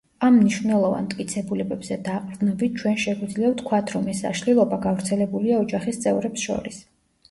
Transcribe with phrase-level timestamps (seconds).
[0.27, 6.87] ამ მნიშვნელოვან მტკიცებულებებზე დაყრდნობით ჩვენ შეგვიძლია ვთქვათ, რომ ეს აშლილობა გავრცელებულია ოჯახის წევრებს შორის.